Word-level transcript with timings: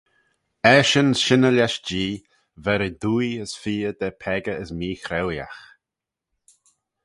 Eshyn 0.75 1.09
shinney 1.23 1.51
lesh 1.57 1.79
Jee, 1.87 2.15
ver 2.63 2.81
eh 2.87 2.97
dwoaie 3.01 3.39
as 3.43 3.53
feoh 3.61 3.95
da 3.99 4.09
peccah 4.21 4.59
as 4.63 4.69
meechraueeaght. 4.79 5.61